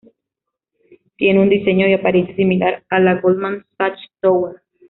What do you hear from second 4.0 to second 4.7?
Tower.